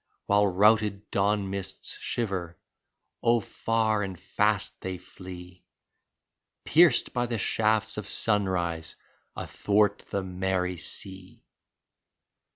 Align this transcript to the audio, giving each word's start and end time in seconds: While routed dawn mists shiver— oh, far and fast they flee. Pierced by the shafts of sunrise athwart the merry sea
While 0.25 0.47
routed 0.47 1.11
dawn 1.11 1.51
mists 1.51 1.95
shiver— 1.99 2.57
oh, 3.21 3.39
far 3.39 4.01
and 4.01 4.19
fast 4.19 4.81
they 4.81 4.97
flee. 4.97 5.63
Pierced 6.65 7.13
by 7.13 7.27
the 7.27 7.37
shafts 7.37 7.97
of 7.97 8.09
sunrise 8.09 8.95
athwart 9.45 10.05
the 10.09 10.23
merry 10.23 10.77
sea 10.77 11.45